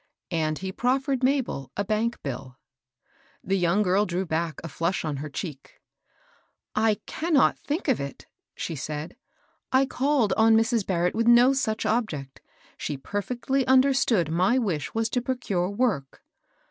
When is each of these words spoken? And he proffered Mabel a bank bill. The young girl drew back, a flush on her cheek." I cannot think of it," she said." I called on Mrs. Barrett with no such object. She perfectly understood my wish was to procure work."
And 0.31 0.57
he 0.57 0.71
proffered 0.71 1.21
Mabel 1.23 1.71
a 1.77 1.85
bank 1.85 2.17
bill. 2.23 2.57
The 3.43 3.55
young 3.55 3.83
girl 3.83 4.07
drew 4.07 4.25
back, 4.25 4.59
a 4.63 4.67
flush 4.67 5.05
on 5.05 5.17
her 5.17 5.29
cheek." 5.29 5.79
I 6.89 6.95
cannot 7.05 7.59
think 7.59 7.87
of 7.87 8.01
it," 8.01 8.25
she 8.55 8.75
said." 8.75 9.15
I 9.71 9.85
called 9.85 10.33
on 10.33 10.57
Mrs. 10.57 10.87
Barrett 10.87 11.13
with 11.13 11.27
no 11.27 11.53
such 11.53 11.85
object. 11.85 12.41
She 12.77 12.97
perfectly 12.97 13.67
understood 13.67 14.31
my 14.31 14.57
wish 14.57 14.91
was 14.95 15.07
to 15.11 15.21
procure 15.21 15.69
work." 15.69 16.23